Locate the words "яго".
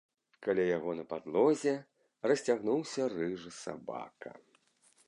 0.77-0.95